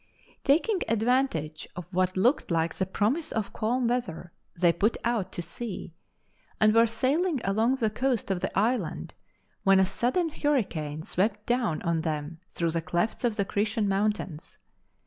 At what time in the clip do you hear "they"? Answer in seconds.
4.59-4.73